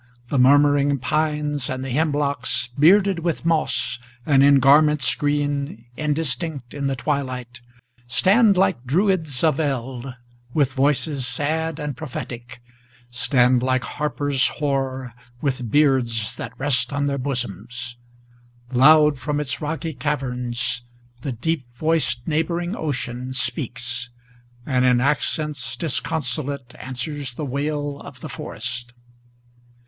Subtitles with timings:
[0.29, 6.87] The murmuring pines and the hemlocks, Bearded with moss, and in garments green, indistinct in
[6.87, 7.61] the twilight,
[8.07, 10.15] Stand like Druids of eld,
[10.55, 12.61] with voices sad and prophetic,
[13.11, 17.95] Stand like harpers hoar, with beards that rest on their bosoms.
[18.71, 20.81] Loud from its rocky caverns,
[21.21, 24.09] the deep voiced neighboring ocean Speaks,
[24.65, 28.93] and in accents disconsolate answers the wail of the forest.